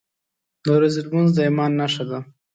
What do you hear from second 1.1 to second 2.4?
د ایمان نښه ده.